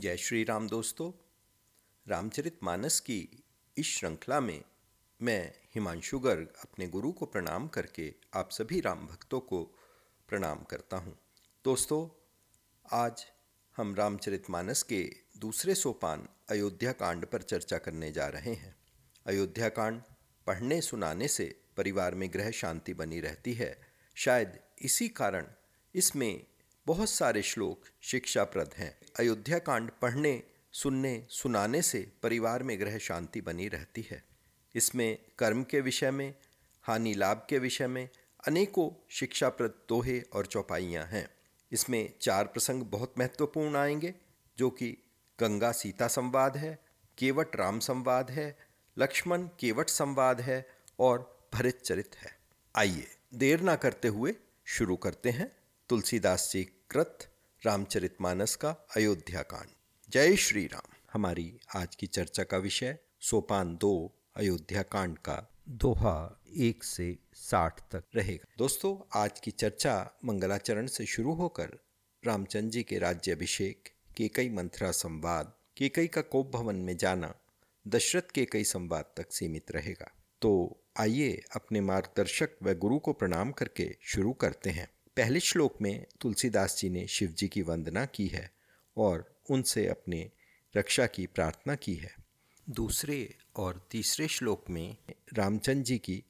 [0.00, 1.12] जय श्री राम दोस्तों।
[2.08, 3.44] रामचरित मानस की
[3.76, 4.62] इस श्रृंखला में
[5.22, 9.64] मैं हिमांशु गर्ग अपने गुरु को प्रणाम करके आप सभी राम भक्तों को
[10.28, 11.18] प्रणाम करता हूँ।
[11.64, 12.08] दोस्तों,
[12.92, 13.26] आज
[13.76, 18.76] हम रामचरित मानस के दूसरे सोपान अयोध्या कांड पर चर्चा करने जा रहे हैं।
[19.26, 20.02] अयोध्या कांड
[20.46, 23.80] पढ़ने सुनाने से परिवार में ग्रह शांति बनी रहती है।
[24.14, 25.46] शायद इसी कारण
[25.94, 26.46] इसमें
[26.86, 30.42] बहुत सारे श्लोक शिक्षाप्रद हैं। अयोध्या कांड पढ़ने,
[30.72, 34.24] सुनने, सुनाने से परिवार में ग्रह शांति बनी रहती है।
[34.74, 36.34] इसमें कर्म के विषय में,
[36.82, 38.08] हानि लाभ के विषय में
[38.46, 41.30] अनेकों शिक्षाप्रद दोहे और चौपाइयाँ हैं।
[41.72, 44.14] इसमें चार प्रसंग बहुत महत्वपूर्ण आएँगे,
[44.58, 44.98] जो कि
[45.40, 46.78] गंगा सीता संवाद है,
[47.18, 48.58] केवट राम संवाद है,
[48.98, 52.38] लक्ष्मण केवट संवाद है और भरित चरित है।
[52.76, 54.34] आइए, देर ना करते हुए
[54.64, 55.59] शुरू करते हैं।
[55.90, 57.18] तुलसीदास जी कृत,
[57.66, 59.68] रामचरितमानस का अयोध्या कांड
[60.10, 66.42] जय श्री राम हमारी आज की चर्चा का विषय सोपान दो अयोध्या कांड का दोहा
[66.56, 71.78] एक से साठ तक रहेगा। दोस्तों, आज की चर्चा मंगलाचरण से शुरू होकर
[72.26, 76.96] रामचंद्र जी के राज्य अभिषेक के कई मंत्रा संवाद के कई का कोप भवन में
[76.96, 77.34] जाना,
[77.88, 80.10] दशरथ के कई संवाद तक सीमित रहेगा।
[80.42, 86.06] तो आइए अपने मार्गदर्शक व गुरु को प्रणाम करके शुरू करते हैं। पहले श्लोक में
[86.20, 88.52] तुलसीदास जी ने शिव जी की वंदना की है
[88.96, 90.30] और उनसे अपने
[90.76, 92.14] रक्षा की प्रार्थना की है।
[92.70, 94.96] दूसरे और तीसरे श्लोक में
[95.34, 96.24] रामचंद्र जी की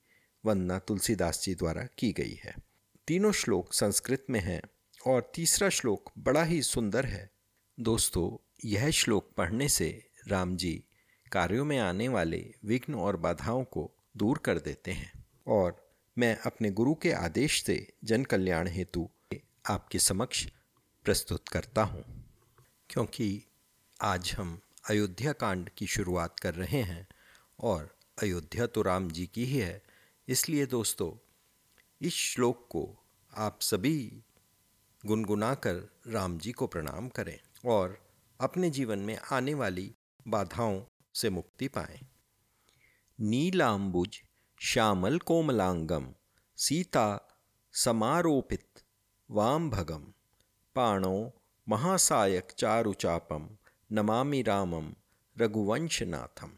[0.44, 2.54] वंदना तुलसीदास जी द्वारा की गई है।
[3.06, 4.62] तीनों श्लोक संस्कृत में हैं
[5.06, 7.30] और तीसरा श्लोक बड़ा ही सुंदर है।
[7.80, 10.84] दोस्तों, यह श्लोक पढ़ने से राम जी
[11.32, 15.79] कार्यों में आने वाले विघ्न और बाधाओं को दूर कर देते हैं और
[16.18, 19.08] मैं अपने गुरु के आदेश से जन कल्याण हेतु
[19.70, 20.46] आपके समक्ष
[21.04, 22.04] प्रस्तुत करता हूँ।
[22.90, 23.44] क्योंकि
[24.02, 27.08] आज हम अयोध्या कांड की शुरुआत कर रहे हैं
[27.60, 29.82] और अयोध्या तो राम जी की ही है।
[30.28, 31.28] इसलिए दोस्तों,
[32.00, 32.96] इस श्लोक को
[33.36, 34.22] आप सभी
[35.06, 35.74] गुनगुना कर
[36.06, 38.10] राम जी को प्रणाम करें और
[38.40, 39.94] अपने जीवन में आने वाली
[40.28, 40.82] बाधाओं
[41.14, 42.00] से मुक्ति पाएँ।
[43.20, 44.22] नीलाम्बुज
[44.62, 46.14] श्यामल कोमलांगम,
[46.56, 47.38] सीता
[47.72, 48.80] समारोपित,
[49.30, 50.12] वामभगम,
[50.74, 53.50] पाणो महासायक चारुचापम,
[53.92, 54.94] नमामि रामम,
[55.38, 56.52] रघुवंशनाथम,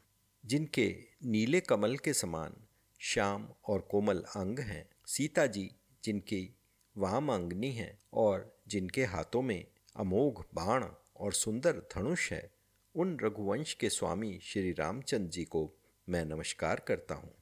[0.46, 2.52] जिनके नीले कमल के समान
[3.00, 5.70] श्याम और कोमल अंग हैं। सीता जी,
[6.04, 6.56] जिनकी
[6.98, 9.64] वाम अंगनी हैं और जिनके हाथों में
[9.96, 10.84] अमोघ बाण
[11.16, 12.52] और सुंदर धनुष है,
[12.94, 15.72] उन रघुवंश के स्वामी श्री रामचंद्र जी को
[16.08, 17.34] मैं नमस्कार करता हूँ।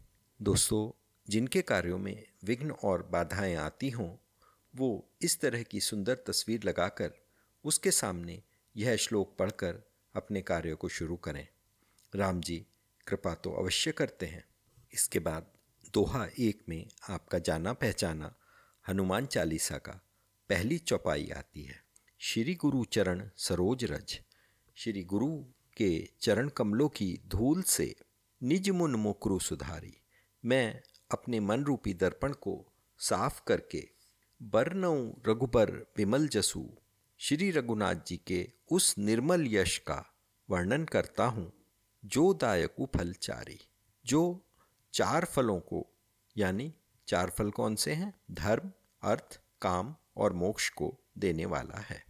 [0.43, 4.17] दोस्तों, जिनके कार्यों में विघ्न और बाधाएँ आती हों,
[4.77, 7.13] वो इस तरह की सुंदर तस्वीर लगाकर
[7.65, 8.43] उसके सामने
[8.77, 11.49] यह श्लोक पढ़कर अपने कार्यों को शुरू करें।
[12.15, 12.67] राम जी,
[13.07, 14.45] कृपा तो अवश्य करते हैं।
[14.93, 15.47] इसके बाद
[15.93, 18.35] दोहा एक में आपका जाना पहचाना
[18.89, 19.93] हनुमान चालीसा का
[20.49, 21.85] पहली चौपाई आती है।
[22.19, 24.21] श्री गुरु चरण सरोज रज।
[24.75, 25.45] श्री गुरु
[25.77, 27.97] के चरण कमलों की धूल से
[28.43, 29.97] निज मुन मुकरु सुधारी।
[30.45, 32.67] मैं अपने मन रूपी दर्पण को
[32.99, 33.89] साफ़ करके
[34.43, 36.77] बरनऊ रघुबर विमल जसु,
[37.19, 40.15] श्री रघुनाथ जी के उस निर्मल यश का
[40.51, 41.53] वर्णन करता हूँ,
[42.05, 43.61] जो दायकु फल चारी।
[44.07, 44.47] जो
[44.93, 45.87] चार फलों को,
[46.37, 46.75] यानी
[47.09, 48.21] चार फल कौन से हैं?
[48.31, 52.05] धर्म, अर्थ, काम और मोक्ष को देने वाला है।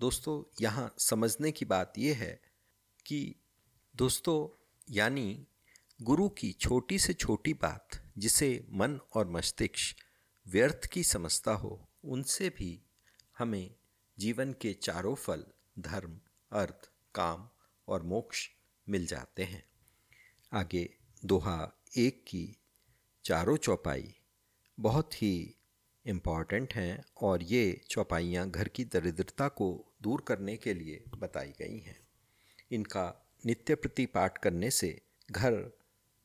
[0.00, 2.40] दोस्तों, यहाँ समझने की बात यह है
[3.06, 3.34] कि
[3.96, 5.46] दोस्तों, यानी
[6.02, 9.96] गुरु की छोटी से छोटी बात जिसे मन और मस्तिष्क
[10.48, 12.82] व्यर्थ की समझता हो, उनसे भी
[13.38, 13.74] हमें
[14.18, 15.44] जीवन के चारों फल,
[15.78, 16.20] धर्म,
[16.52, 17.48] अर्थ, काम
[17.88, 18.48] और मोक्ष
[18.88, 19.64] मिल जाते हैं।
[20.52, 22.56] आगे दोहा एक की
[23.24, 24.14] चारों चौपाई
[24.80, 25.54] बहुत ही
[26.06, 31.78] इंपॉर्टेंट हैं और ये चौपाइयाँ घर की दरिद्रता को दूर करने के लिए बताई गई
[31.78, 32.00] हैं।
[32.70, 35.70] इनका नित्य प्रति पाठ करने से घर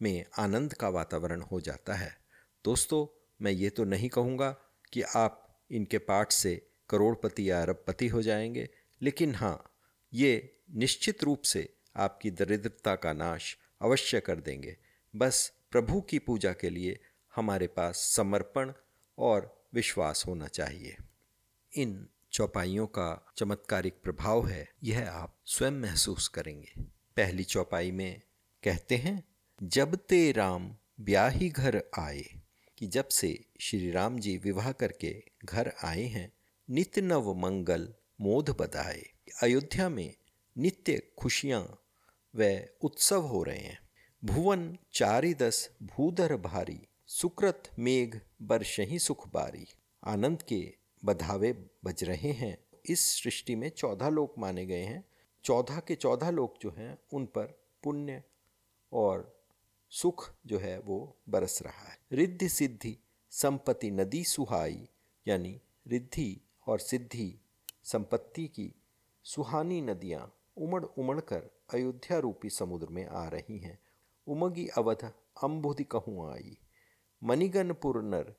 [0.01, 2.17] में आनंद का वातावरण हो जाता है।
[2.65, 4.51] दोस्तों, मैं ये तो नहीं कहूँगा
[4.93, 8.69] कि आप इनके पाठ से करोड़पति या अरबपति हो जाएँगे,
[9.01, 9.77] लेकिन हाँ
[10.13, 14.77] ये निश्चित रूप से आपकी दरिद्रता का नाश अवश्य कर देंगे।
[15.15, 16.99] बस प्रभु की पूजा के लिए
[17.35, 18.73] हमारे पास समर्पण
[19.17, 20.97] और विश्वास होना चाहिए।
[21.77, 26.73] इन चौपाइयों का चमत्कारिक प्रभाव है, यह आप स्वयं महसूस करेंगे।
[27.17, 28.21] पहली चौपाई में
[28.63, 29.23] कहते हैं
[29.63, 32.25] जब ते राम ब्याही घर आए,
[32.77, 36.33] कि जब से श्री राम जी विवाह करके घर आए हैं
[36.69, 39.03] नित्य नव मंगल मोध बधाए।
[39.43, 40.15] अयोध्या में
[40.57, 41.79] नित्य खुशियाँ
[42.35, 43.89] व उत्सव हो रहे हैं।
[44.25, 49.67] भुवन चारि दस भूधर भारी, सुकृत मेघ बरसही सुख बारी।
[50.03, 50.73] आनंद के
[51.05, 55.05] बधावे बज रहे हैं। इस सृष्टि में चौदह लोक माने गए हैं।
[55.43, 58.23] चौदह के चौदह लोक जो हैं, उन पर पुण्य
[58.93, 59.40] और
[59.91, 62.97] सुख जो है वो बरस रहा है। रिद्धि सिद्धि
[63.31, 64.87] संपत्ति नदी सुहाई,
[65.27, 67.39] यानी रिद्धि और सिद्धि
[67.83, 68.73] संपत्ति की
[69.23, 73.77] सुहानी नदियाँ उमड़ उमड़ कर अयोध्या रूपी समुद्र में आ रही हैं।
[74.27, 75.11] उमगी अवध
[75.43, 76.57] अम्बुधि कहूँ आई।
[77.23, 78.33] मणिगनपुर नर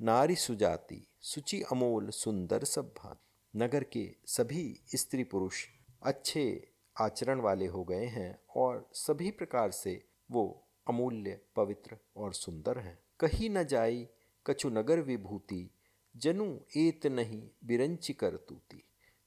[0.00, 3.20] नारी सुजाति, सुचि अमोल सुंदर सब भात।
[3.54, 5.66] नगर के सभी स्त्री पुरुष
[6.02, 6.68] अच्छे
[7.00, 12.98] आचरण वाले हो गए हैं और सभी प्रकार से वो अमूल्य, पवित्र और सुंदर हैं।
[13.20, 14.08] कहीं न जाई
[14.46, 15.70] कछु नगर विभूति,
[16.16, 18.84] जनु एत नहीं बिरंची कर तूती।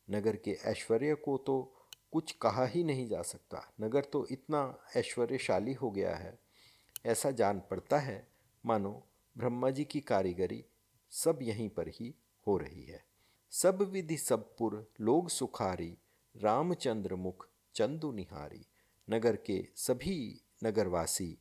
[0.10, 1.76] नगर के ऐश्वर्य को तो
[2.12, 6.40] कुछ कहा ही नहीं जा सकता। नगर तो इतना ऐश्वर्यशाली हो गया है।
[7.06, 8.28] ऐसा जान पड़ता है,
[8.66, 9.08] मानो
[9.38, 10.66] ब्रह्मा जी की कारीगरी
[11.12, 12.16] सब यहीं पर ही
[12.48, 13.06] हो रही है।
[13.50, 15.98] सब विधि सब पुर, लोग सुखारी,
[16.38, 18.66] रामचंद्र मुख चंदु निहारी।
[19.10, 21.38] नगर के सभी नगरवासी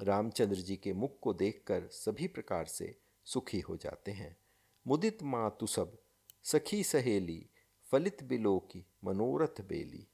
[0.00, 4.36] रामचंद्र जी के मुख को देखकर सभी प्रकार से सुखी हो जाते हैं।
[4.86, 5.98] मुदित माँ तु सब,
[6.42, 7.46] सखी सहेली,
[7.92, 10.06] फलित बिलो की मनोरथ बेली।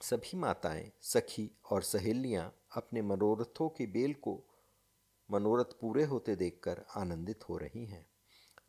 [0.00, 4.42] सभी माताएँ, सखी और सहेलियाँ अपने मनोरथों की बेल को
[5.30, 8.06] मनोरथ पूरे होते देखकर आनंदित हो रही हैं।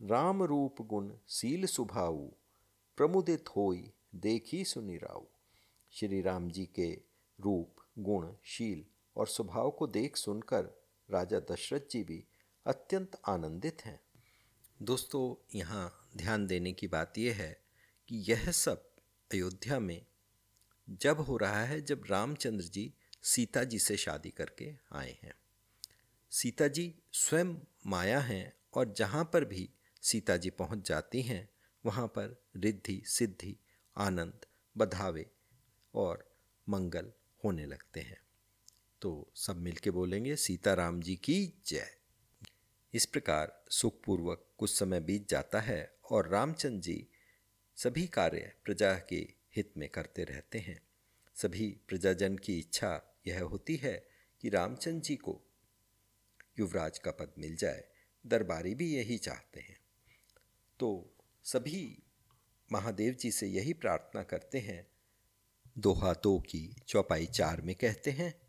[0.02, 2.28] राम रूप गुण सील सुभाऊ,
[2.98, 5.26] प्रमुदित होई देखी सुनिराऊ।
[5.92, 7.02] श्री राम जी के
[7.40, 8.86] रूप गुण शील
[9.20, 12.24] और स्वभाव को देख सुनकर राजा दशरथ जी भी
[12.66, 14.00] अत्यंत आनंदित हैं।
[14.82, 17.62] दोस्तों, यहाँ ध्यान देने की बात यह है
[18.08, 18.90] कि यह सब
[19.34, 20.06] अयोध्या में
[20.90, 22.94] जब हो रहा है जब रामचंद्र जी
[23.24, 25.34] सीता जी से शादी करके आए हैं।
[26.32, 27.56] सीता जी स्वयं
[27.88, 29.70] माया हैं और जहाँ पर भी
[30.02, 31.50] सीता जी पहुँच जाती हैं,
[31.86, 33.58] वहाँ पर रिद्धि, सिद्धि,
[33.98, 34.46] आनंद,
[34.78, 35.32] बधावे
[35.96, 36.30] और
[36.70, 37.12] मंगल
[37.44, 38.29] होने लगते हैं।
[39.02, 41.98] तो सब मिलके बोलेंगे, सीताराम जी की जय।
[42.94, 47.08] इस प्रकार सुखपूर्वक कुछ समय बीत जाता है और रामचंद्र जी
[47.76, 50.82] सभी कार्य प्रजा के हित में करते रहते हैं।
[51.36, 54.10] सभी प्रजाजन की इच्छा यह होती है
[54.42, 55.42] कि रामचंद्र जी को
[56.60, 57.88] युवराज का पद मिल जाए।
[58.28, 59.80] दरबारी भी यही चाहते हैं।
[60.80, 61.14] तो
[61.44, 62.04] सभी
[62.72, 64.88] महादेव जी से यही प्रार्थना करते हैं।
[65.78, 68.49] दोहा तो की चौपाई चार में कहते हैं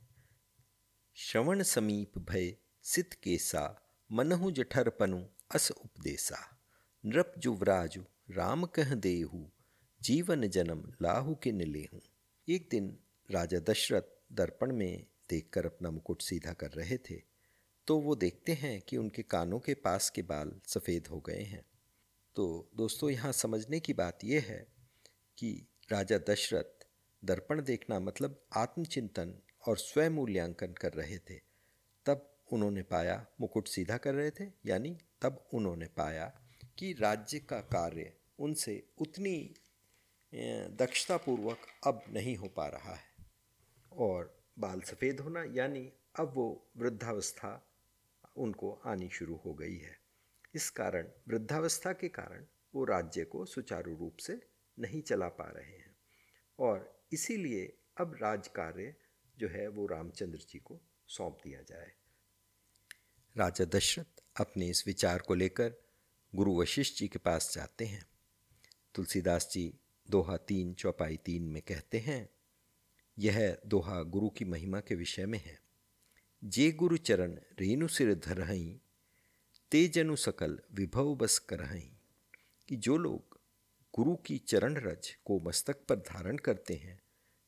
[1.17, 2.47] श्रवण समीप भय
[2.85, 3.63] सित केसा,
[4.11, 5.19] मनहु जठरपनु
[5.55, 6.39] अस उपदेसा।
[7.05, 9.41] नृप जुवराजु राम कह देहु,
[10.01, 12.01] जीवन जन्म लाहु के निलेहू
[12.49, 12.89] एक दिन
[13.29, 17.21] राजा दशरथ दर्पण में देखकर अपना मुकुट सीधा कर रहे थे
[17.87, 21.65] तो वो देखते हैं कि उनके कानों के पास के बाल सफ़ेद हो गए हैं।
[22.37, 24.67] तो दोस्तों, यहाँ समझने की बात यह है
[25.39, 25.53] कि
[25.93, 26.89] राजा दशरथ
[27.23, 29.35] दर्पण देखना मतलब आत्मचिंतन
[29.69, 31.41] और स्वयं मूल्यांकन कर रहे थे।
[32.07, 36.41] तब उन्होंने पाया, मुकुट सीधा कर रहे थे, यानी तब उन्होंने पाया
[36.79, 39.55] कि राज्य का कार्य उनसे उतनी
[40.71, 43.11] दक्षतापूर्वक अब नहीं हो पा रहा है।
[43.93, 47.67] और बाल सफ़ेद होना, यानी अब वो वृद्धावस्था
[48.37, 50.01] उनको आनी शुरू हो गई है।
[50.55, 54.41] इस कारण, वृद्धावस्था के कारण वो राज्य को सुचारू रूप से
[54.79, 55.97] नहीं चला पा रहे हैं।
[56.59, 58.95] और इसीलिए अब राज कार्य
[59.41, 61.93] जो है वो रामचंद्र जी को सौंप दिया जाए।
[63.37, 65.75] राजा दशरथ अपने इस विचार को लेकर
[66.35, 68.07] गुरु वशिष्ठ जी के पास जाते हैं।
[68.95, 69.75] तुलसीदास जी
[70.11, 72.31] दोहा तीन, चौपाई तीन में कहते हैं,
[73.19, 75.61] यह दोहा गुरु की महिमा के विषय में है।
[76.45, 78.81] जे गुरु चरण रेणु सिर धरहई,
[79.71, 81.93] ते जनु सकल विभव बस करहई,
[82.69, 83.41] कि जो लोग
[83.95, 87.03] गुरु की चरण रज को मस्तक पर धारण करते हैं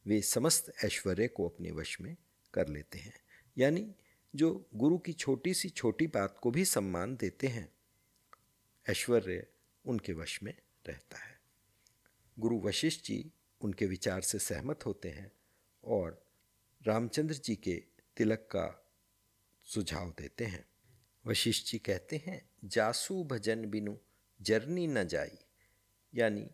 [0.07, 2.17] वे समस्त ऐश्वर्य को अपने वश में
[2.55, 3.21] कर लेते हैं।
[3.59, 3.95] यानी
[4.35, 7.73] जो गुरु की छोटी सी छोटी बात को भी सम्मान देते हैं,
[8.89, 9.47] ऐश्वर्य
[9.85, 10.55] उनके वश में
[10.87, 11.41] रहता है।
[12.39, 15.33] गुरु वशिष्ठ जी उनके विचार से सहमत होते हैं
[15.85, 16.27] और
[16.83, 17.83] रामचंद्र जी के
[18.17, 18.93] तिलक का
[19.65, 20.69] सुझाव देते हैं।
[21.27, 23.97] वशिष्ठ जी कहते हैं, जासू भजन बिनु
[24.43, 25.39] जरनी न जाई।
[26.15, 26.51] यानी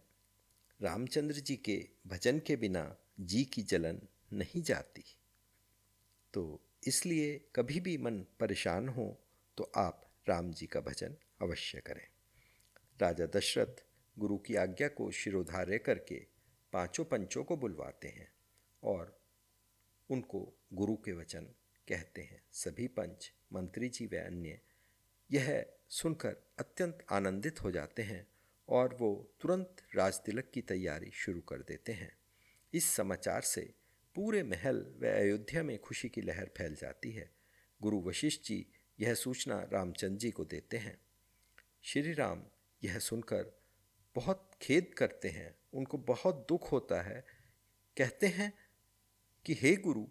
[0.83, 4.01] रामचंद्र जी के भजन के बिना जी की जलन
[4.33, 5.05] नहीं जाती।
[6.35, 9.21] तो इसलिए कभी भी मन परेशान हो
[9.59, 12.07] तो आप राम जी का भजन अवश्य करें।
[13.01, 13.85] राजा दशरथ
[14.19, 16.27] गुरु की आज्ञा को शिरोधार्य करके
[16.73, 18.33] पाँचों पंचों को बुलवाते हैं
[18.83, 19.21] और
[20.11, 21.45] उनको गुरु के वचन
[21.89, 24.61] कहते हैं। सभी पंच, मंत्री जी व अन्य,
[25.31, 28.27] यह सुनकर अत्यंत आनंदित हो जाते हैं
[28.69, 32.18] और वो तुरंत राजतिलक की तैयारी शुरू कर देते हैं।
[32.79, 33.75] इस समाचार से
[34.15, 37.35] पूरे महल व अयोध्या में खुशी की लहर फैल जाती है।
[37.83, 38.67] गुरु वशिष्ठ जी
[39.01, 41.01] यह सूचना रामचंद्र जी को देते हैं।
[41.83, 42.47] श्री राम
[42.85, 43.61] यह सुनकर
[44.15, 47.27] बहुत खेद करते हैं। उनको बहुत दुख होता है।
[47.97, 48.53] कहते हैं
[49.45, 50.07] कि, हे गुरु,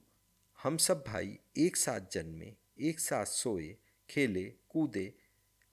[0.63, 3.77] हम सब भाई एक साथ जन्मे, एक साथ सोए,
[4.09, 5.13] खेले, कूदे,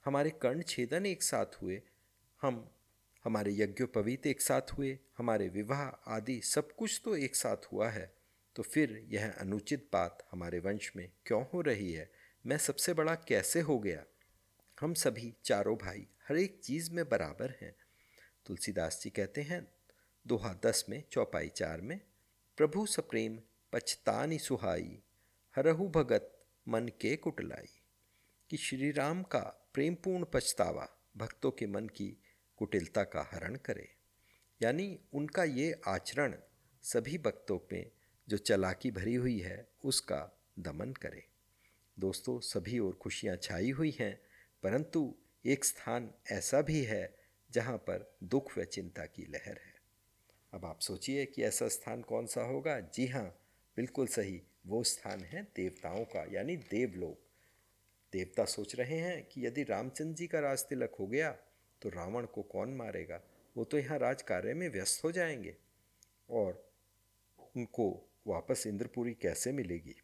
[0.04, 1.82] हमारे कर्ण छेदन एक साथ हुए,
[2.42, 2.74] हम
[3.24, 5.82] हमारे यज्ञोपवीत एक साथ हुए, हमारे विवाह
[6.16, 8.14] आदि सब कुछ तो एक साथ हुआ है।
[8.56, 12.12] तो फिर यह अनुचित बात हमारे वंश में क्यों हो रही है?
[12.46, 14.04] मैं सबसे बड़ा कैसे हो गया?
[14.80, 17.76] हम सभी चारों भाई हर एक चीज़ में बराबर हैं।
[18.46, 19.72] तुलसीदास जी कहते हैं,
[20.26, 22.00] दोहा दस में, चौपाई चार में,
[22.56, 23.40] प्रभु सप्रेम
[23.72, 25.02] पछतानी सुहाई,
[25.56, 27.80] हरहु भगत मन के कुटलाई।
[28.50, 32.23] कि श्री राम का प्रेमपूर्ण पछतावा भक्तों के मन की
[32.56, 33.88] कुटिलता का हरण करे।
[34.62, 36.34] यानी उनका ये आचरण
[36.82, 37.92] सभी भक्तों पे
[38.28, 41.26] जो चलाकी भरी हुई है, उसका दमन करे।
[41.98, 44.20] दोस्तों, सभी और खुशियाँ छाई हुई हैं,
[44.62, 45.14] परंतु
[45.46, 47.14] एक स्थान ऐसा भी है
[47.50, 49.74] जहाँ पर दुख व चिंता की लहर है।
[50.52, 52.80] अब आप सोचिए कि ऐसा स्थान कौन सा होगा?
[52.80, 53.40] जी हाँ
[53.76, 57.20] बिल्कुल सही, वो स्थान है देवताओं का, यानी देवलोक।
[58.12, 61.36] देवता सोच रहे हैं कि यदि रामचंद्र जी का राज तिलक हो गया
[61.84, 63.22] तो रावण को कौन मारेगा?
[63.56, 65.56] वो तो यहाँ राज कार्य में व्यस्त हो जाएँगे।
[66.30, 66.72] और
[67.56, 69.96] उनको वापस इंद्रपुरी कैसे मिलेगी?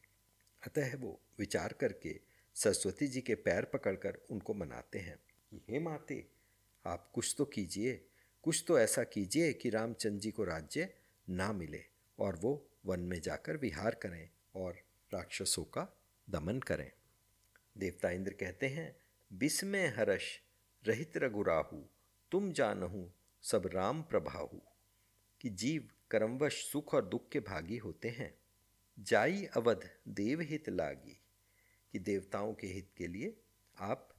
[0.66, 2.20] अतः वो विचार करके
[2.54, 5.18] सरस्वती जी के पैर पकड़कर उनको मनाते हैं।
[5.50, 6.26] कि हे माते,
[6.86, 8.06] आप कुछ तो कीजिए।
[8.42, 10.94] कुछ तो ऐसा कीजिए कि रामचंद्र जी को राज्य
[11.30, 11.84] ना मिले
[12.18, 14.82] और वो वन में जाकर विहार करें और
[15.14, 15.98] राक्षसों का
[16.30, 16.92] दमन करें।
[17.78, 18.96] देवता इंद्र कहते हैं,
[19.32, 20.40] बिस्मय हर्ष
[20.86, 21.78] रहित रघुराहु,
[22.30, 23.04] तुम जानहु,
[23.42, 24.58] सब राम प्रभाहु,
[25.40, 28.34] कि जीव कर्मवश सुख और दुख के भागी होते हैं।
[28.98, 31.20] जाई अवध देव हित लागी,
[31.92, 33.36] कि देवताओं के हित के लिए
[33.78, 34.14] आप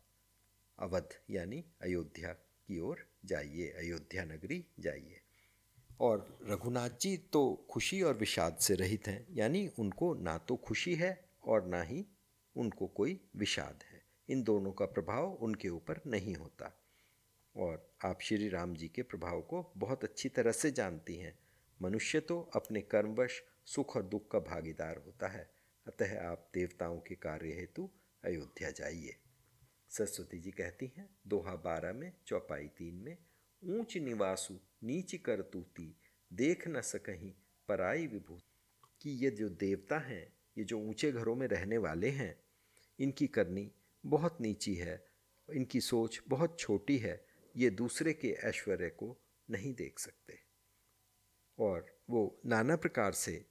[0.79, 5.21] अवध, यानी अयोध्या की ओर जाइए, अयोध्या नगरी जाइए।
[5.99, 10.95] और रघुनाथ जी तो खुशी और विषाद से रहित हैं, यानी उनको ना तो खुशी
[10.95, 12.05] है और ना ही
[12.55, 13.90] उनको कोई विषाद है।
[14.31, 16.81] इन दोनों का प्रभाव उनके ऊपर नहीं होता।
[17.55, 21.39] और आप श्री राम जी के प्रभाव को बहुत अच्छी तरह से जानती हैं।
[21.81, 25.51] मनुष्य तो अपने कर्मवश सुख और दुख का भागीदार होता है।
[25.87, 27.89] अतः आप देवताओं के कार्य हेतु
[28.23, 29.15] अयोध्या जाइए।
[29.89, 33.17] सरस्वती जी कहती हैं, दोहा बारह में, चौपाई तीन में,
[33.63, 35.95] ऊंच निवासु, नीच कर तूती,
[36.33, 37.33] देख न सकहीं,
[37.67, 38.47] पराई विभूति।
[39.01, 42.43] कि ये जो देवता हैं, ये जो ऊँचे घरों में रहने वाले हैं,
[42.99, 43.71] इनकी करनी
[44.05, 45.05] बहुत नीची है,
[45.49, 49.17] इनकी सोच बहुत छोटी है, ये दूसरे के ऐश्वर्य को
[49.49, 50.39] नहीं देख सकते।
[51.59, 53.45] और वो नाना प्रकार से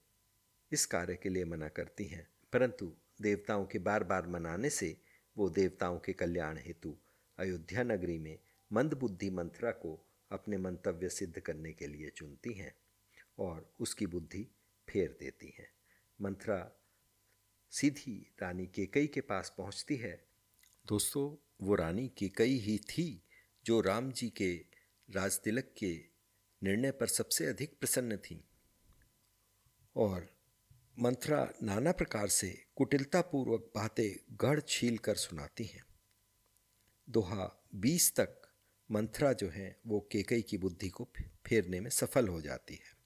[0.72, 4.96] इस कार्य के लिए मना करती हैं, परंतु देवताओं के बार बार मनाने से
[5.36, 6.96] वो देवताओं के कल्याण हेतु
[7.38, 8.38] अयोध्या नगरी में
[8.72, 12.74] मंदबुद्धि मंत्रा को अपने मंतव्य सिद्ध करने के लिए चुनती हैं
[13.38, 14.46] और उसकी बुद्धि
[14.88, 15.68] फेर देती हैं।
[16.20, 16.72] मंत्रा
[17.70, 20.29] सीधी रानी केकई के पास पहुँचती है
[20.86, 23.22] दोस्तों, वो रानी कई ही थी
[23.64, 24.64] जो राम जी के
[25.10, 26.04] राज तिलक के
[26.62, 28.44] निर्णय पर सबसे अधिक प्रसन्न थी।
[29.96, 30.36] और
[30.98, 35.84] मंत्रा नाना प्रकार से कुटिलतापूर्वक बातें गढ़ छील कर सुनाती हैं।
[37.10, 38.42] दोहा बीस तक
[38.90, 41.08] मंत्रा जो है, वो केकई की बुद्धि को
[41.46, 42.96] फेरने में सफल हो जाती है।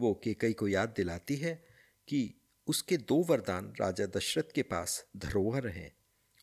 [0.00, 1.68] वो केकई को याद दिलाती है
[2.08, 2.34] कि
[2.66, 5.99] उसके दो वरदान राजा दशरथ के पास धरोहर हैं।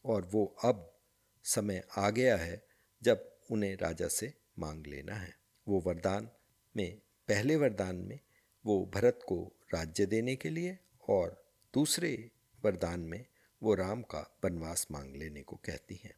[0.08, 1.00] और वो अब
[1.44, 2.66] समय आ गया है
[3.04, 5.36] जब उन्हें राजा से मांग लेना है।
[5.68, 6.30] वो वरदान
[6.76, 8.20] में, पहले वरदान में,
[8.66, 12.32] वो भरत को राज्य देने के लिए और दूसरे
[12.66, 13.26] वरदान में
[13.64, 16.14] वो राम का वनवास मांग लेने को कहती हैं।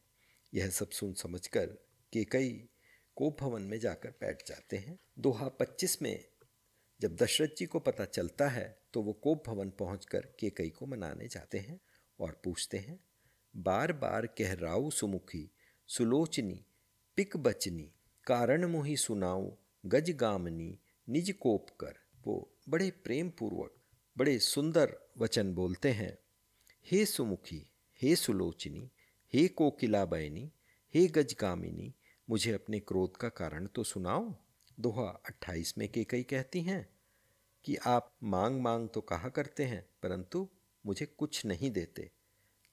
[0.54, 1.66] यह सब सुन समझकर
[2.12, 2.68] के कई
[3.16, 6.24] कोप भवन में जाकर बैठ जाते हैं। दोहा पच्चीस में
[7.00, 10.86] जब दशरथ जी को पता चलता है तो वो कोप भवन पहुँच कर केकई को
[10.86, 11.80] मनाने जाते हैं
[12.20, 12.98] और पूछते हैं
[13.56, 15.50] बार बार कह राउ सुमुखी,
[15.86, 16.64] सुलोचनी,
[17.16, 17.92] पिक बचनी,
[18.26, 19.52] कारण मुही सुनाऊ,
[19.86, 20.78] गज गामनी,
[21.08, 21.94] निज कोप कर।
[22.26, 23.74] वो बड़े प्रेम पूर्वक
[24.18, 26.18] बड़े सुंदर वचन बोलते हैं।
[26.90, 27.70] हे सुमुखी,
[28.02, 28.90] हे सुलोचनी,
[29.34, 30.52] हे कोकिला बैनी,
[30.94, 31.94] हे गज गजगामिनी
[32.30, 34.34] मुझे अपने क्रोध का कारण तो सुनाओ
[34.80, 36.88] दोहा अट्ठाईस में के कई कहती हैं
[37.64, 40.48] कि आप मांग मांग तो कहा करते हैं, परंतु
[40.86, 42.10] मुझे कुछ नहीं देते।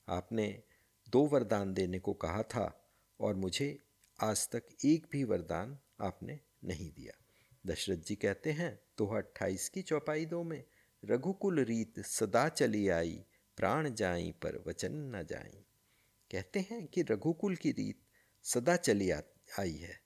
[0.10, 0.63] आपने
[1.09, 2.65] दो वरदान देने को कहा था
[3.19, 3.77] और मुझे
[4.19, 7.13] आज तक एक भी वरदान आपने नहीं दिया।
[7.67, 10.63] दशरथ जी कहते हैं दोहा अट्ठाईस की चौपाई दो में
[11.03, 13.23] रघुकुल रीत सदा चली आई,
[13.57, 15.63] प्राण जाई पर वचन न जाई।
[16.31, 18.01] कहते हैं कि रघुकुल की रीत
[18.45, 19.99] सदा चली आई है,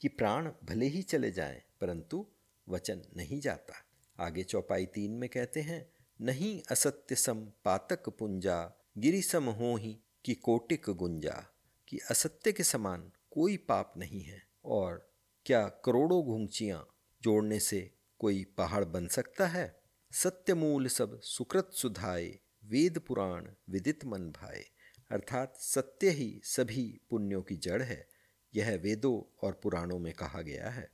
[0.00, 2.26] कि प्राण भले ही चले जाएँ, परंतु
[2.66, 3.82] वचन नहीं जाता।
[4.18, 5.86] आगे चौपाई तीन में कहते हैं,
[6.20, 9.96] नहीं असत्य सम पातक पुंजा, गिरिसम हो ही
[10.26, 11.56] कि कोटिक गुंजा
[11.88, 15.12] कि असत्य के समान कोई पाप नहीं है और
[15.46, 16.88] क्या करोड़ों घूंचियाँ
[17.22, 19.82] जोड़ने से कोई पहाड़ बन सकता है?
[20.12, 24.64] सत्य मूल सब सुकृत सुधाए वेद पुराण विदित मन भाए
[25.10, 28.08] अर्थात सत्य ही सभी पुण्यों की जड़ है,
[28.54, 30.90] यह वेदों और पुराणों में कहा गया है।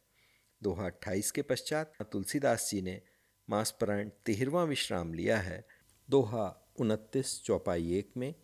[0.62, 3.02] दोहा अट्ठाईस के पश्चात तुलसीदास जी ने
[3.50, 5.66] मासपरायण तेहरवा विश्राम लिया है।
[6.10, 8.34] दोहा उनतीस चौपाई एक में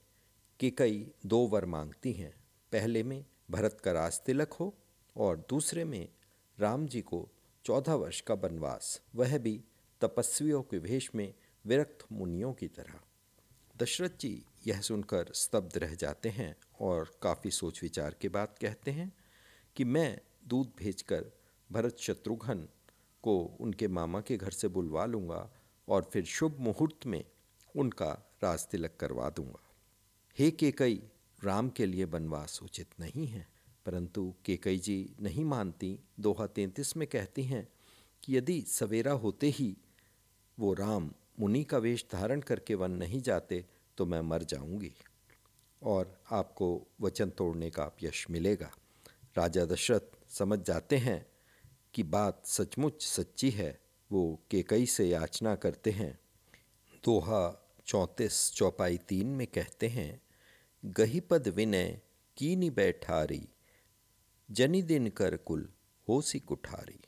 [0.60, 2.34] कि कई दो वर मांगती हैं,
[2.72, 4.74] पहले में भरत का राज तिलक हो
[5.16, 6.08] और दूसरे में
[6.60, 7.28] राम जी को
[7.64, 9.60] चौदह वर्ष का वनवास, वह भी
[10.00, 11.34] तपस्वियों के वेश में
[11.66, 13.00] विरक्त मुनियों की तरह।
[13.76, 18.90] दशरथ जी यह सुनकर स्तब्ध रह जाते हैं और काफ़ी सोच विचार के बाद कहते
[18.90, 19.12] हैं
[19.76, 21.24] कि मैं दूध भेजकर
[21.72, 22.68] भरत शत्रुघ्न
[23.22, 25.50] को उनके मामा के घर से बुलवा लूँगा
[25.88, 27.24] और फिर शुभ मुहूर्त में
[27.76, 28.10] उनका
[28.42, 29.67] राज तिलक करवा दूँगा।
[30.38, 31.02] हे केकई,
[31.44, 33.48] राम के लिए बनवास उचित नहीं है।
[33.86, 37.68] परंतु केकई जी नहीं मानती, दोहा तैंतीस में कहती हैं
[38.22, 39.76] कि यदि सवेरा होते ही
[40.58, 43.66] वो राम मुनि का वेश धारण करके वन नहीं जाते
[43.96, 44.92] तो मैं मर जाऊँगी।
[45.82, 48.70] और आपको वचन तोड़ने का यश मिलेगा।
[49.36, 51.26] राजा दशरथ समझ जाते हैं
[51.94, 53.80] कि बात सचमुच सच्ची है।
[54.12, 56.18] वो केकई से याचना करते हैं।
[57.04, 60.20] दोहा चौंतीस चौपाई तीन में कहते हैं
[60.84, 62.00] गही पद विनय
[62.36, 63.48] कीनी बैठारी,
[64.50, 65.68] जनी दिन कर कुल
[66.08, 67.00] होसी कुठारी।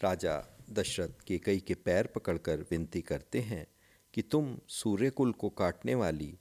[0.00, 0.34] राजा
[0.70, 3.66] दशरथ केकई के पैर पकड़कर विनती करते हैं
[4.14, 6.38] कि तुम सूर्यकुल को काटने वाली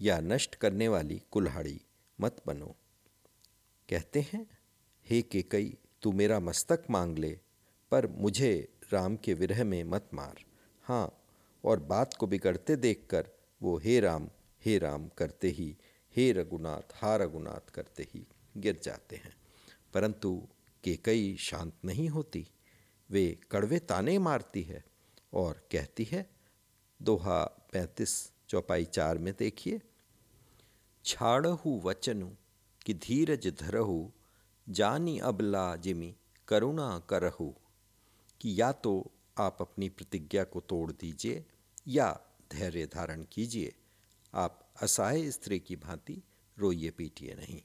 [0.00, 1.80] या नष्ट करने वाली कुल्हाड़ी
[2.20, 2.76] मत बनो।
[3.88, 4.46] कहते हैं,
[5.06, 7.38] हे केकई तू मेरा मस्तक मांग ले,
[7.92, 10.44] पर मुझे राम के विरह में मत मार।
[10.82, 11.24] हाँ
[11.64, 13.28] और बात को बिगड़ते देखकर
[13.62, 14.28] वो हे राम
[14.64, 15.76] हे राम, करते ही,
[16.16, 19.36] हे रघुनाथ, हा रघुनाथ करते ही गिर जाते हैं।
[19.94, 20.48] परंतु
[20.84, 22.48] केकई शांत नहीं होती।
[23.10, 24.84] वे कड़वे ताने मारती है
[25.32, 26.30] और कहती है,
[27.02, 29.80] दोहा पैंतीस चौपाई चार में देखिए।
[31.04, 32.30] छाड़हु वचनु
[32.86, 34.10] कि धीरज धरहु,
[34.68, 36.16] जानी अबला जिमी
[36.48, 37.52] करुणा करहु,
[38.40, 41.46] कि या तो आप अपनी प्रतिज्ञा को तोड़ दीजिए
[41.88, 42.20] या
[42.52, 43.74] धैर्य धारण कीजिए।
[44.34, 46.22] आप असहाय स्त्री की भांति
[46.58, 47.60] रोइए पीटिए नहीं।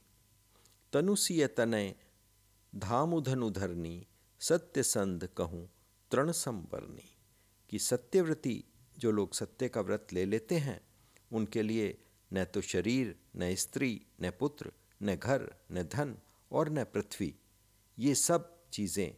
[0.93, 1.95] तनुसीय तनय
[2.73, 4.07] धामुधन उधरनी
[4.41, 5.67] सत्य संध कहूँ,
[6.11, 7.09] तृण संवरणी
[7.69, 8.63] कि सत्यव्रती
[8.99, 10.79] जो लोग सत्य का व्रत ले लेते हैं,
[11.31, 11.97] उनके लिए
[12.31, 14.71] न तो शरीर, न स्त्री, न पुत्र,
[15.03, 16.15] न घर, न धन
[16.51, 17.33] और न पृथ्वी,
[17.97, 19.15] ये सब चीज़ें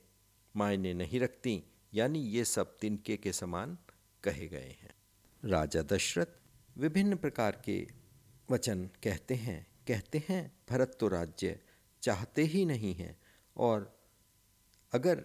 [0.56, 3.78] मायने नहीं रखती, यानी ये सब तिनके के समान
[4.24, 4.94] कहे गए हैं।
[5.44, 6.39] राजा दशरथ
[6.76, 7.88] विभिन्न प्रकार के
[8.50, 11.60] वचन कहते हैं। कहते हैं, भरत तो राज्य
[12.04, 13.18] चाहते ही नहीं हैं
[13.56, 14.00] और
[14.94, 15.24] अगर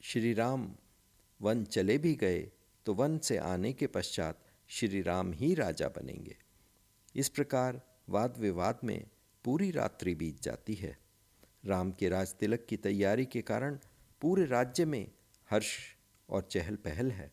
[0.00, 0.74] श्री राम
[1.40, 2.40] वन चले भी गए
[2.86, 6.36] तो वन से आने के पश्चात श्री राम ही राजा बनेंगे।
[7.14, 9.06] इस प्रकार वाद विवाद में
[9.44, 10.96] पूरी रात्रि बीत जाती है।
[11.64, 13.78] राम के राज तिलक की तैयारी के कारण
[14.22, 15.06] पूरे राज्य में
[15.50, 15.76] हर्ष
[16.28, 17.32] और चहल पहल है।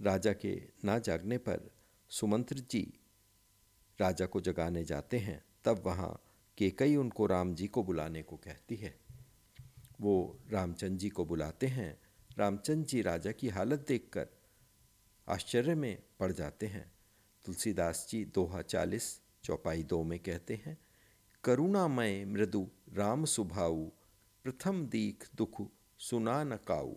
[0.00, 0.54] राजा के
[0.84, 1.70] ना जागने पर
[2.08, 3.00] सुमंत्र जी,
[4.00, 6.22] राजा को जगाने जाते हैं, तब वहाँ
[6.58, 9.00] केकई उनको राम जी को बुलाने को कहती है।
[10.00, 12.00] वो रामचंद्र जी को बुलाते हैं।
[12.38, 14.28] रामचंद्र जी राजा की हालत देखकर
[15.28, 16.92] आश्चर्य में पड़ जाते हैं।
[17.44, 20.78] तुलसीदास जी दोहा चालीस, चौपाई दो में कहते हैं,
[21.44, 23.84] करुणामय मृदु, राम सुभाऊ,
[24.44, 26.94] प्रथम दीख दुख सुना न काऊ।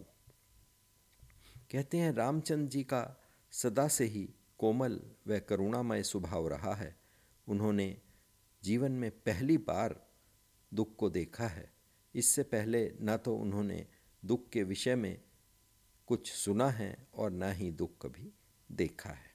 [1.72, 6.96] कहते हैं रामचंद्र जी का सदा से ही कोमल व करुणामय स्वभाव रहा है।
[7.48, 7.98] उन्होंने
[8.64, 10.08] जीवन में पहली बार
[10.74, 11.74] दुख को देखा है।
[12.16, 13.86] इससे पहले न तो उन्होंने
[14.26, 15.22] दुख के विषय में
[16.08, 18.32] कुछ सुना है और ना ही दुख कभी
[18.72, 19.32] देखा है।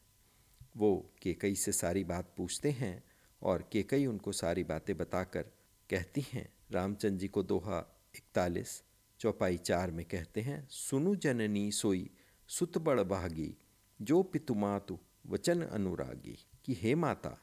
[0.77, 3.05] वो केकई से सारी बात पूछते हैं
[3.43, 5.43] और केकई उनको सारी बातें बताकर
[5.91, 7.79] कहती हैं। रामचंद्र जी को दोहा
[8.15, 8.83] इकतालीस,
[9.21, 12.11] चौपाई चार में कहते हैं, सुनु जननी सोई
[12.49, 13.55] सुत बड़ भागी
[14.03, 17.41] जो पितुमातु वचन अनुरागी कि हे माता,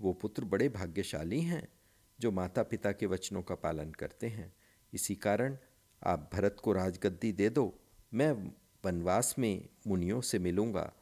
[0.00, 1.68] वो पुत्र बड़े भाग्यशाली हैं
[2.20, 4.54] जो माता पिता के वचनों का पालन करते हैं।
[4.94, 5.56] इसी कारण
[6.04, 7.78] आप भरत को राजगद्दी दे दो,
[8.14, 8.32] मैं
[8.84, 10.92] वनवास में मुनियों से मिलूँगा।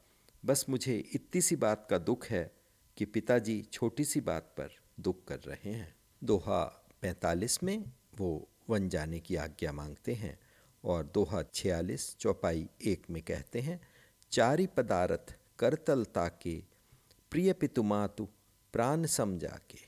[0.44, 2.56] बस मुझे इतनी सी बात का दुख है
[2.96, 6.64] कि पिताजी छोटी सी बात पर दुख कर रहे हैं। दोहा
[7.02, 10.38] पैंतालीस में वो वन जाने की आज्ञा मांगते हैं
[10.84, 13.80] और दोहा छियालीस चौपाई एक में कहते हैं
[14.30, 16.64] चारी पदार्थ करतल ताके
[17.30, 18.28] प्रिय पितुमातु
[18.72, 19.78] प्राण समझा के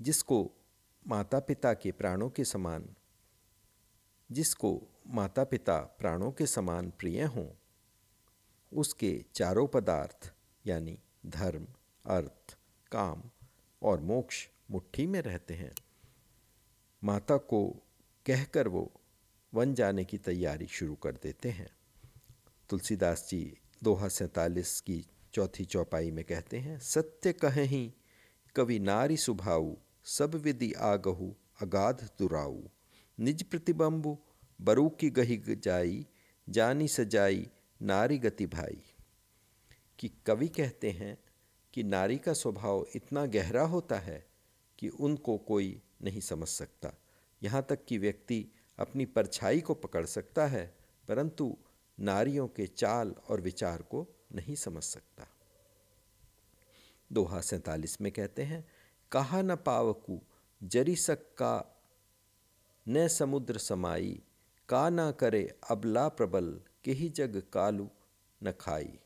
[0.00, 0.50] जिसको
[1.06, 2.88] माता पिता के प्राणों के समान,
[4.30, 7.48] जिसको माता पिता प्राणों के समान प्रिय हों,
[8.72, 10.34] उसके चारों पदार्थ,
[10.66, 11.66] यानी धर्म,
[12.06, 12.58] अर्थ,
[12.92, 13.22] काम
[13.82, 15.74] और मोक्ष मुट्ठी में रहते हैं।
[17.04, 17.68] माता को
[18.26, 19.00] कहकर वो
[19.54, 21.76] वन जाने की तैयारी शुरू कर देते हैं।
[22.68, 27.94] तुलसीदास जी दोहा सैतालीस की चौथी चौपाई में कहते हैं, सत्य कह ही
[28.56, 32.62] कवि नारी सुभाऊ, सब विधि आगहु, अगाध दुराऊ।
[33.20, 34.18] निज प्रतिबंबु,
[34.60, 36.06] बरू की गही जाई,
[36.48, 37.50] जानी सजाई
[37.82, 38.82] नारी गति भाई।
[39.98, 41.18] कि कवि कहते हैं
[41.72, 44.26] कि नारी का स्वभाव इतना गहरा होता है
[44.78, 47.02] कि उनको कोई नहीं समझ सकता।
[47.42, 48.46] यहाँ तक कि व्यक्ति
[48.78, 50.74] अपनी परछाई को पकड़ सकता है,
[51.08, 51.58] परंतु
[52.00, 55.28] नारियों के चाल और विचार को नहीं समझ सकता।
[57.12, 58.68] दोहा सैतालीस में कहते हैं,
[59.12, 60.20] कहा न पावकू,
[60.62, 61.82] जरी सक्का
[62.88, 64.22] न समुद्र समाई,
[64.68, 67.90] का ना करे अबला प्रबल के ही जग कालू
[68.42, 68.98] न खाई।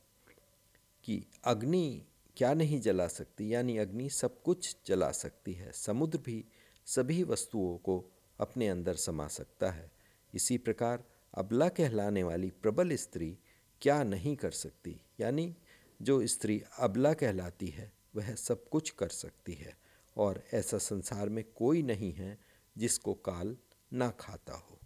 [1.05, 3.55] कि अग्नि क्या नहीं जला सकती?
[3.55, 6.45] यानी अग्नि सब कुछ जला सकती है। समुद्र भी
[6.87, 8.05] सभी वस्तुओं को
[8.41, 9.91] अपने अंदर समा सकता है।
[10.35, 13.39] इसी प्रकार अबला कहलाने वाली प्रबल स्त्री
[13.83, 15.01] क्या नहीं कर सकती?
[15.21, 15.57] यानी
[16.03, 19.79] जो स्त्री अबला कहलाती है, वह सब कुछ कर सकती है,
[20.17, 22.39] और ऐसा संसार में कोई नहीं है
[22.79, 23.57] जिसको काल
[23.93, 24.79] ना खाता हो।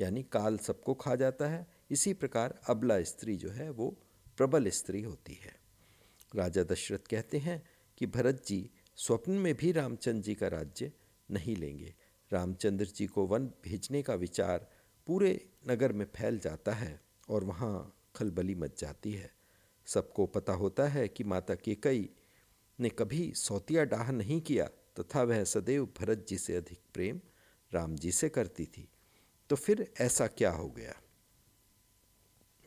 [0.00, 3.96] यानी काल सबको खा जाता है, इसी प्रकार अबला स्त्री जो है, वो
[4.36, 5.60] प्रबल स्त्री होती है।
[6.34, 7.62] राजा दशरथ कहते हैं
[7.98, 10.92] कि भरत जी स्वप्न में भी रामचंद्र जी का राज्य
[11.30, 11.94] नहीं लेंगे।
[12.32, 14.70] रामचंद्र जी को वन भेजने का विचार
[15.06, 19.30] पूरे नगर में फैल जाता है और वहाँ खलबली मच जाती है।
[19.86, 22.08] सबको पता होता है कि माता केकई
[22.80, 27.20] ने कभी सौतिया डाह नहीं किया, तथा वह सदैव भरत जी से अधिक प्रेम
[27.74, 28.88] राम जी से करती थी।
[29.50, 30.94] तो फिर ऐसा क्या हो गया?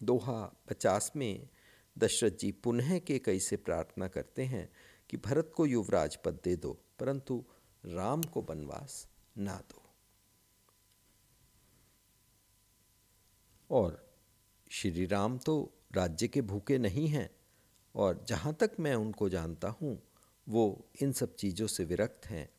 [0.04, 1.50] दोहा पचास में
[1.98, 4.70] दशरथ जी पुनः के कई से प्रार्थना करते हैं
[5.10, 7.46] कि भरत को युवराज पद दे दो, परंतु
[7.86, 9.83] राम को वनवास ना दो।
[13.74, 14.08] और
[14.72, 17.30] श्री राम तो राज्य के भूखे नहीं हैं
[17.96, 20.04] और जहाँ तक मैं उनको जानता हूँ,
[20.50, 22.50] वो इन सब चीज़ों से विरक्त हैं।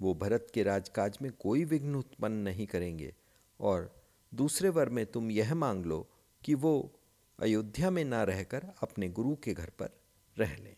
[0.00, 3.14] वो भरत के राजकाज में कोई विघ्न उत्पन्न नहीं करेंगे
[3.60, 4.02] और
[4.34, 6.08] दूसरे वर में तुम यह मांग लो
[6.44, 6.92] कि वो
[7.40, 9.90] अयोध्या में ना रहकर अपने गुरु के घर पर
[10.38, 10.76] रह लें।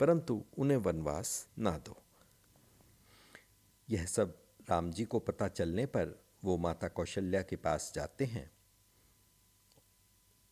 [0.00, 2.02] परंतु उन्हें वनवास ना दो।
[3.90, 4.38] यह सब
[4.70, 8.50] राम जी को पता चलने पर वो माता कौशल्या के पास जाते हैं।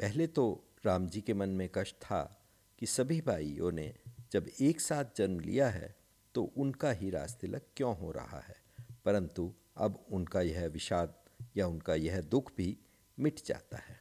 [0.01, 2.43] पहले तो राम जी के मन में कष्ट था
[2.79, 3.95] कि सभी भाइयों ने
[4.33, 5.97] जब एक साथ जन्म लिया है
[6.35, 8.57] तो उनका ही राज तिलक क्यों हो रहा है
[9.05, 11.15] परंतु अब उनका यह विषाद
[11.57, 12.79] या उनका यह दुख भी
[13.21, 14.01] मिट जाता है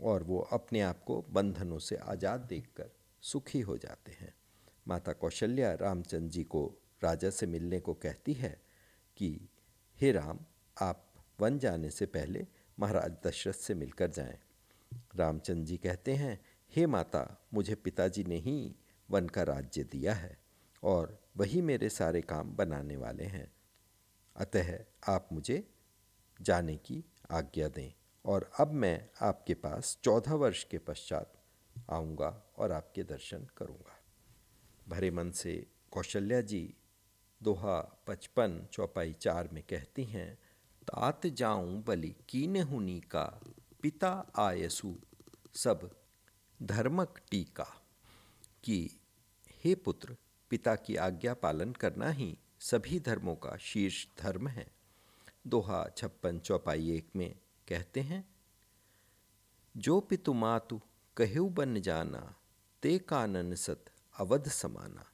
[0.00, 2.90] और वो अपने आप को बंधनों से आज़ाद देखकर
[3.22, 4.34] सुखी हो जाते हैं
[4.88, 8.62] माता कौशल्या रामचंद्र जी को राजा से मिलने को कहती है
[9.16, 9.48] कि,
[10.00, 10.38] हे राम,
[10.80, 12.46] आप वन जाने से पहले
[12.80, 14.38] महाराज दशरथ से मिलकर जाएँ।
[15.16, 16.40] रामचंद्र जी कहते हैं,
[16.76, 18.76] हे माता, मुझे पिताजी ने ही
[19.10, 20.38] वन का राज्य दिया है
[20.82, 23.52] और वही मेरे सारे काम बनाने वाले हैं।
[24.36, 25.70] अतः आप मुझे
[26.40, 27.92] जाने की आज्ञा दें
[28.24, 31.32] और अब मैं आपके पास चौदह वर्ष के पश्चात
[31.90, 33.96] आऊँगा और आपके दर्शन करूँगा।
[34.88, 36.74] भरे मन से कौशल्या जी
[37.42, 40.34] दोहा पचपन चौपाई चार में कहती हैं,
[40.82, 43.40] तात जाऊँ बलि कीन हुनी का
[43.82, 44.94] पिता आयसु,
[45.54, 45.90] सब
[46.62, 47.66] धर्मक टीका
[48.64, 48.78] कि
[49.64, 50.16] हे पुत्र,
[50.50, 54.66] पिता की आज्ञा पालन करना ही सभी धर्मों का शीर्ष धर्म है।
[55.46, 57.34] दोहा छप्पन चौपाई एक में
[57.68, 58.24] कहते हैं,
[59.76, 60.80] जो पितु मातु
[61.16, 62.36] कहु बन जाना,
[62.82, 63.84] ते कानन सत
[64.18, 65.06] अवध समाना।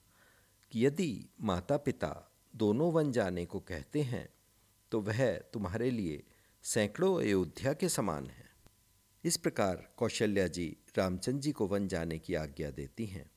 [0.74, 2.10] यदि माता पिता
[2.56, 4.28] दोनों वन जाने को कहते हैं
[4.92, 6.22] तो वह तुम्हारे लिए
[6.64, 8.45] सैकड़ों अयोध्या के समान है।
[9.24, 13.30] इस प्रकार कौशल्या जी रामचंद्र जी को वन जाने की आज्ञा देती हैं।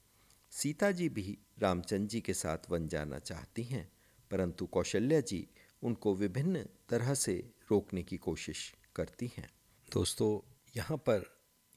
[0.52, 3.92] सीता जी भी रामचंद्र जी के साथ वन जाना चाहती हैं,
[4.32, 5.48] परंतु कौशल्या जी
[5.84, 9.50] उनको विभिन्न तरह से रोकने की कोशिश करती हैं।
[9.94, 11.26] दोस्तों, यहाँ पर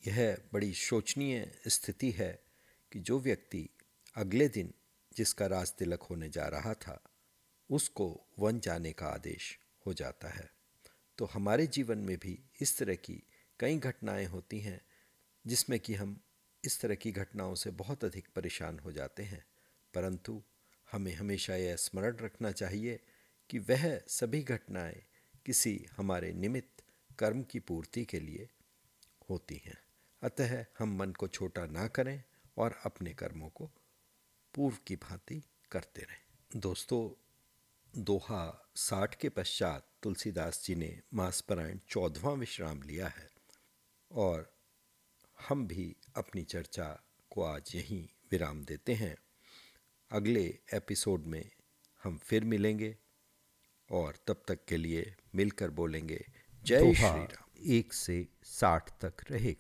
[0.09, 2.43] यह बड़ी शोचनीय स्थिति है
[2.93, 3.69] कि जो व्यक्ति
[4.17, 4.75] अगले दिन
[5.17, 7.03] जिसका राज तिलक होने जा रहा था,
[7.71, 10.51] उसको वन जाने का आदेश हो जाता है।
[11.19, 13.23] तो हमारे जीवन में भी इस तरह की
[13.63, 14.81] कई घटनाएँ होती हैं,
[15.47, 16.21] जिसमें कि हम
[16.65, 19.45] इस तरह की घटनाओं से बहुत अधिक परेशान हो जाते हैं।
[19.95, 20.43] परंतु
[20.93, 23.01] हमें हमेशा यह स्मरण रखना चाहिए
[23.51, 25.03] कि वह सभी घटनाएँ
[25.47, 26.85] किसी हमारे निमित्त
[27.19, 28.49] कर्म की पूर्ति के लिए
[29.31, 29.79] होती हैं।
[30.23, 32.25] अतः हम मन को छोटा ना करें
[32.57, 33.67] और अपने कर्मों को
[34.55, 37.29] पूर्व की भांति करते रहें। दोस्तों,
[38.03, 43.32] दोहा साठ के पश्चात तुलसीदास जी ने मासपरायण चौदवा विश्राम लिया है।
[44.13, 44.57] और
[45.49, 49.17] हम भी अपनी चर्चा को आज यहीं विराम देते हैं।
[50.11, 51.51] अगले एपिसोड में
[52.03, 52.99] हम फिर मिलेंगे
[53.91, 56.25] और तब तक के लिए मिलकर बोलेंगे
[56.65, 59.51] जय श्री राम। एक से साठ तक रहेगा।